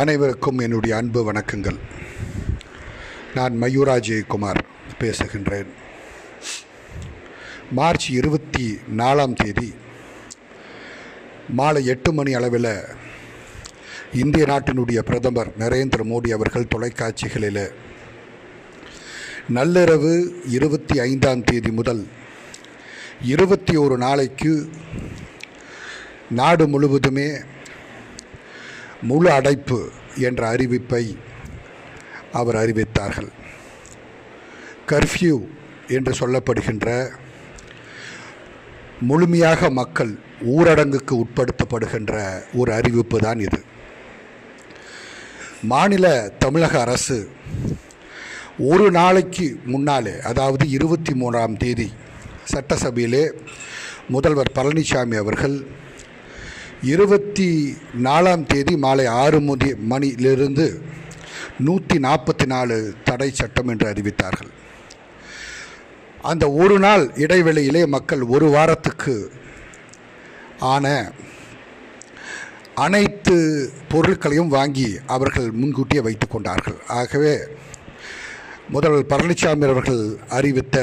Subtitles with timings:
[0.00, 1.78] அனைவருக்கும் என்னுடைய அன்பு வணக்கங்கள்.
[3.34, 4.60] நான் மயூரா ஜெயக்குமார்
[5.00, 5.68] பேசுகின்றேன்.
[7.78, 8.66] மார்ச் இருபத்தி
[8.96, 9.74] நாலாம் தேதி
[11.58, 12.70] மாலை எட்டு மணி அளவில்
[14.22, 17.64] இந்திய நாட்டினுடைய பிரதமர் நரேந்திர மோடி அவர்கள் தொலைக்காட்சிகளில்
[19.54, 20.14] நள்ளிரவு
[20.56, 22.04] இருபத்தி ஐந்தாம் தேதி முதல்
[23.34, 24.52] இருபத்தி ஒரு நாளைக்கு
[26.30, 27.30] நாடு முழுவதுமே
[29.02, 29.78] முழு அடைப்பு
[30.16, 31.16] என்ற அறிவிப்பை
[32.32, 33.30] அவர் அறிவித்தார்கள்.
[34.88, 35.46] கர்ஃப்யூ
[35.88, 37.10] என்று சொல்லப்படுகின்ற
[39.00, 40.12] முழுமையாக மக்கள்
[40.46, 42.14] ஊரடங்குக்கு உட்படுத்தப்படுகின்ற
[42.54, 43.60] ஒரு அறிவிப்பு தான் இது.
[45.62, 46.06] மாநில
[46.38, 47.30] தமிழக அரசு
[48.58, 51.92] ஒரு நாளைக்கு முன்னாலே அதாவது இருபத்தி மூணாம் தேதி
[52.52, 53.32] சட்டசபையிலே
[54.08, 55.66] முதல்வர் பழனிசாமி அவர்கள்
[56.90, 60.66] இருபத்தி நாலாம் தேதி மாலை ஆறு முதி மணியிலிருந்து
[61.66, 64.50] நூற்றி நாற்பத்தி நாலு தடை சட்டம் என்று அறிவித்தார்கள்.
[66.30, 69.14] அந்த ஒரு நாள் இடைவெளியிலே மக்கள் ஒரு வாரத்துக்கு
[70.72, 70.86] ஆன
[72.74, 73.36] அனைத்து
[73.88, 76.78] பொருட்களையும் வாங்கி அவர்கள் முன்கூட்டியே வைத்து கொண்டார்கள்.
[77.00, 77.34] ஆகவே
[78.68, 80.76] முதல்வர் பழனிசாமி அவர்கள் அறிவித்த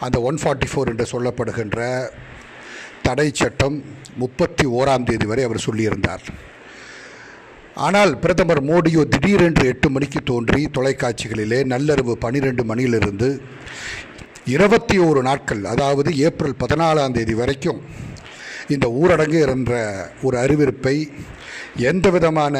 [0.00, 1.86] அந்த ஒன் ஃபார்ட்டி ஃபோர் என்று சொல்லப்படுகின்ற
[3.08, 3.76] தடை சட்டம்
[4.22, 6.24] முப்பத்தி ஓராம் தேதி வரை அவர் சொல்லியிருந்தார்.
[7.86, 13.28] ஆனால் பிரதமர் மோடியோ திடீரென்று எட்டு மணிக்கு தோன்றி தொலைக்காட்சிகளிலே நள்ளிரவு பனிரெண்டு மணியிலிருந்து
[14.54, 17.80] இருபத்தி ஓரு நாட்கள் அதாவது ஏப்ரல் பதினாலாம் தேதி வரைக்கும்
[18.74, 19.72] இந்த ஊரடங்கு என்ற
[20.26, 20.96] ஒரு அறிவிப்பை
[21.90, 22.56] எந்த விதமான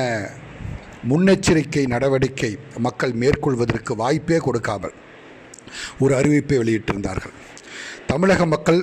[1.11, 2.53] முன்னெச்சரிக்கை நடவடிக்கை
[2.87, 4.95] மக்கள் மேற்கொள்வதற்கு வாய்ப்பே கொடுக்காமல்
[6.05, 7.35] ஒரு அறிவிப்பை வெளியிட்டிருந்தார்கள்.
[8.11, 8.81] தமிழக மக்கள்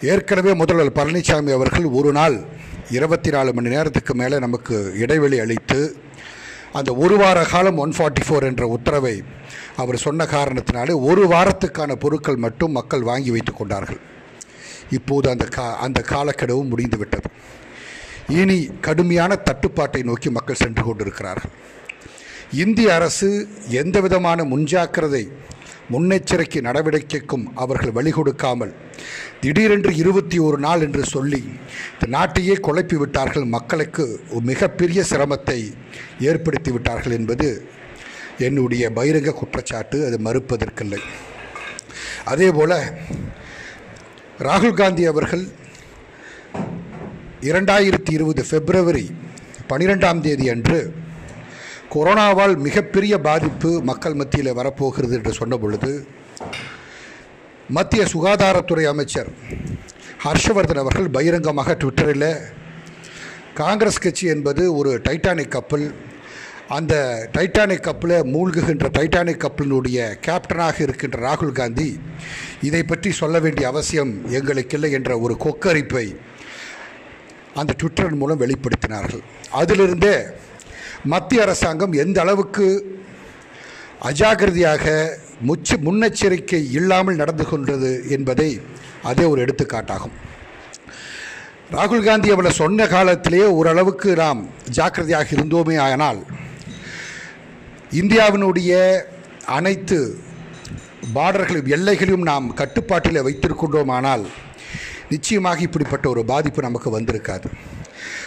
[0.00, 2.44] ஏற்கனவே முதல்வர் பழனிசாமி அவர்கள் ஒரு நாள்
[2.90, 5.96] இருபத்தி நாலு மணி நேரத்துக்கு மேலே நமக்கு இடைவெளி அளித்து
[6.72, 9.22] அந்த ஒரு வார காலம் ஒன் ஃபார்ட்டி ஃபோர் என்ற உத்தரவை
[9.76, 13.98] அவர் சொன்ன காரணத்தினாலே ஒரு வாரத்துக்கான பொருட்கள் மட்டும் மக்கள் வாங்கி வைத்து கொண்டார்கள்.
[14.90, 17.28] இப்போது அந்த கா அந்த காலக்கெடவும் முடிந்து விட்டது.
[18.28, 21.50] இனி கடுமையான தட்டுப்பாட்டை நோக்கி மக்கள் சென்று கொண்டிருக்கிறார்கள்.
[22.52, 25.28] இந்திய அரசு எந்த விதமான முன்ஜாக்கிரதை
[25.92, 28.86] முன்னெச்சரிக்கை நடவடிக்கைக்கும் அவர்கள் வழி கொடுக்காமல்
[29.40, 31.40] திடீரென்று இருபத்தி ஒரு நாள் என்று சொல்லி
[31.92, 34.04] இந்த நாட்டையே குழப்பி விட்டார்கள் மக்களுக்கு
[34.42, 35.58] மிகப்பெரிய சிரமத்தை
[36.20, 37.48] ஏற்படுத்தி விட்டார்கள் என்பது
[38.38, 39.98] என்னுடைய பகிரங்க குற்றச்சாட்டு.
[40.06, 41.00] அது மறுப்பதற்கில்லை.
[42.24, 42.72] அதே போல
[44.46, 45.44] ராகுல் காந்தி அவர்கள்
[47.40, 49.06] இரண்டாயிரத்தி இருபது பிப்ரவரி
[49.70, 50.78] பனிரெண்டாம் தேதி அன்று
[51.94, 55.92] கொரோனாவால் மிகப்பெரிய பாதிப்பு மக்கள் மத்தியில் வரப்போகிறது என்று சொன்ன பொழுது
[57.76, 59.28] மத்திய சுகாதாரத்துறை அமைச்சர்
[60.24, 62.30] ஹர்ஷவர்தன் அவர்கள் பகிரங்கமாக ட்விட்டரில்
[63.60, 65.84] காங்கிரஸ் கட்சி என்பது ஒரு டைட்டானிக் கப்பல்.
[66.76, 66.94] அந்த
[67.36, 71.88] டைட்டானிக் கப்பலில் மூழ்குகின்ற டைட்டானிக் கப்பலினுடைய கேப்டனாக இருக்கின்ற ராகுல் காந்தி
[72.68, 76.06] இதை பற்றி சொல்ல வேண்டிய அவசியம் எங்களுக்கு இல்லை என்ற ஒரு கொக்கரிப்பை
[77.54, 79.24] அந்த ட்விட்டர் மூலம் வெளிப்படுத்தினார்கள்.
[79.60, 80.16] அதிலிருந்தே
[81.04, 82.66] மத்திய அரசாங்கம் எந்த அளவுக்கு
[84.10, 84.86] அஜாகிரதையாக
[85.46, 88.48] முச்சு முன்னெச்சரிக்கை இல்லாமல் நடந்து கொண்டது என்பதை
[89.02, 90.16] அதே ஒரு எடுத்துக்காட்டாகும்.
[91.74, 94.40] ராகுல் காந்தி அவளை சொன்ன காலத்திலேயே ஓரளவுக்கு நாம்
[94.70, 96.20] ஜாக்கிரதையாக இருந்தோமே ஆனால்
[98.00, 98.72] இந்தியாவினுடைய
[99.56, 99.98] அனைத்து
[101.14, 104.24] பார்டர்களும் எல்லைகளையும் நாம் கட்டுப்பாட்டில் வைத்திருக்கின்றோமானால்
[105.08, 107.48] நிச்சயமாக இப்படிப்பட்ட ஒரு பாதிப்பு நமக்கு வந்திருக்காது.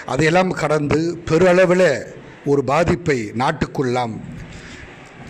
[0.06, 1.00] அதையெல்லாம் கடந்து
[1.30, 1.90] பெருளவில்
[2.46, 4.16] ஒரு பாதிப்பை நாட்டுக்குள்ளாம்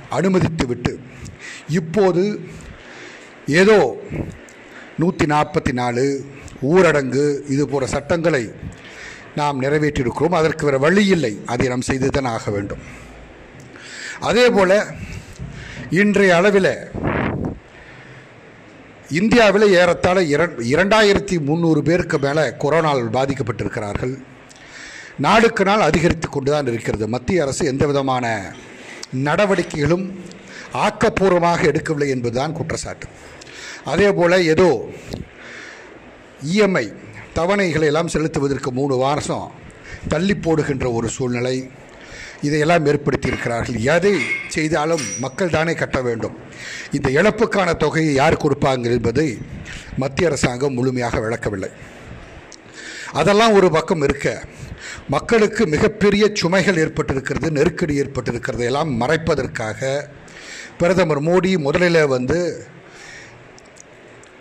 [0.10, 0.94] அனுமதித்து விட்டு
[1.80, 2.24] இப்போது
[3.62, 3.78] ஏதோ
[5.02, 6.06] நூற்றி நாற்பத்தி நாலு
[6.72, 8.44] ஊரடங்கு இது போன்ற சட்டங்களை
[9.40, 10.38] நாம் நிறைவேற்றியிருக்கிறோம்.
[10.40, 11.34] அதற்கு வேறு வழி இல்லை.
[11.54, 12.82] அதை நாம் செய்து தான் ஆக வேண்டும்.
[14.30, 14.78] அதே போல்
[16.02, 16.74] இன்றைய அளவில்
[19.20, 20.18] இந்தியாவில் ஏறத்தாழ
[20.74, 24.14] இரண்டாயிரத்தி முந்நூறு பேருக்கு மேலே கொரோனாவில் பாதிக்கப்பட்டிருக்கிறார்கள்.
[25.26, 27.06] நாளுக்கு நாள் அதிகரித்து கொண்டு தான் இருக்கிறது.
[27.16, 28.26] மத்திய அரசு எந்த விதமான
[29.28, 30.06] நடவடிக்கைகளும்
[30.74, 33.08] ஆக்கப்பூர்வமாக எடுக்கவில்லை என்பதுதான் குற்றச்சாட்டு.
[33.84, 34.90] அதே போல் ஏதோ
[36.54, 36.94] இஎம்ஐ
[37.36, 39.52] தவணைகளை எல்லாம் செலுத்துவதற்கு மூணு வருஷம்
[40.08, 41.70] தள்ளி போடுகின்ற ஒரு சூழ்நிலை
[42.42, 43.80] இதையெல்லாம் ஏற்படுத்தியிருக்கிறார்கள்.
[43.96, 44.14] எதை
[44.48, 46.38] செய்தாலும் மக்கள் தானே கட்ட வேண்டும்.
[46.92, 49.38] இந்த இழப்புக்கான தொகையை யார் கொடுப்பாங்க என்பதை
[49.98, 51.72] மத்திய அரசாங்கம் முழுமையாக விளக்கவில்லை.
[53.12, 54.42] அதெல்லாம் ஒரு பக்கம் இருக்க
[55.10, 60.10] மக்களுக்கு மிகப்பெரிய சுமைகள் ஏற்பட்டிருக்கிறது நெருக்கடி ஏற்பட்டிருக்கிறது எல்லாம் மறைப்பதற்காக
[60.82, 62.38] பிரதமர் மோடி முதலில் வந்து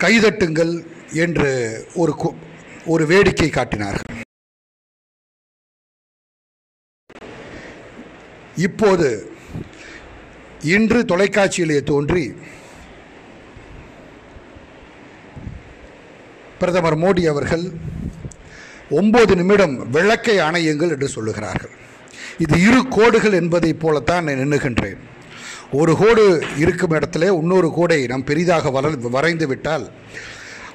[0.03, 0.71] கைதட்டுங்கள்
[1.23, 1.49] என்று
[2.01, 2.13] ஒரு
[2.93, 4.07] ஒரு வேடிக்கை காட்டினார்கள்.
[8.67, 9.09] இப்போது
[10.75, 12.25] இன்று தொலைக்காட்சியிலே தோன்றி
[16.63, 17.65] பிரதமர் மோடி அவர்கள்
[19.01, 21.73] ஒம்பது நிமிடம் விளக்கை அணையுங்கள் என்று சொல்லுகிறார்கள்.
[22.43, 25.01] இது இரு கோடுகள் என்பதைப் போலத்தான் நான் எண்ணுகின்றேன்.
[25.71, 26.23] ஒரு கோடு
[26.57, 29.85] இருக்கும் இடத்துல இன்னொரு கோடை நாம் பெரிதாக வளர் வரைந்து விட்டால்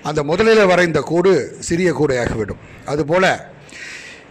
[0.03, 3.31] அந்த முதலில் வரைந்த கோடு சிறிய கோடையாகிவிடும் அதுபோல்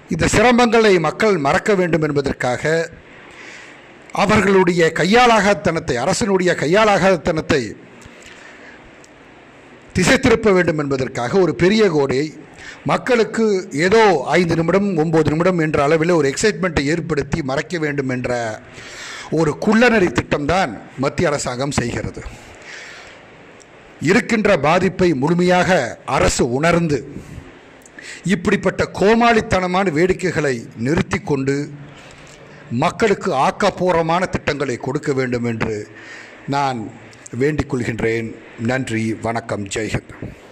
[0.10, 2.64] இந்த சிரமங்களை மக்கள் மறக்க வேண்டும் என்பதற்காக
[4.16, 7.62] அவர்களுடைய கையாளாகத்தனத்தை அரசனுடைய கையாளாகத்தனத்தை
[9.96, 12.22] திசை திருப்ப வேண்டும் என்பதற்காக ஒரு பெரிய கோடை
[12.86, 13.46] மக்களுக்கு
[13.80, 14.02] ஏதோ
[14.32, 18.32] ஐந்து நிமிடம் ஒம்பது நிமிடம் என்ற அளவில் ஒரு எக்ஸைட்மெண்ட்டை ஏற்படுத்தி மறைக்க வேண்டும் என்ற
[19.32, 22.24] ஒரு குள்ளநரி திட்டம்தான் மத்திய அரசாங்கம் செய்கிறது.
[24.02, 27.12] இருக்கின்ற பாதிப்பை முழுமையாக அரசு உணர்ந்து
[28.24, 31.72] இப்படிப்பட்ட கோமாளித்தனமான வேடிக்கைகளை நிறுத்தி கொண்டு
[32.72, 35.88] மக்களுக்கு ஆக்கப்பூர்வமான திட்டங்களை கொடுக்க வேண்டும் என்று
[36.48, 36.92] நான்
[37.32, 38.36] வேண்டிக் கொள்கின்றேன்.
[38.60, 40.44] நன்றி வணக்கம் ஜெய்ஹிந்த்.